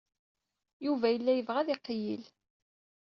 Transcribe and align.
Yuba 0.85 1.07
yella 1.11 1.31
yebɣa 1.35 1.59
ad 1.61 1.69
iqeyyel. 1.75 2.23